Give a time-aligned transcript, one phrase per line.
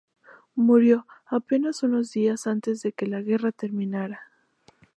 [0.55, 4.31] Murió apenas unos días antes de que la guerra terminara.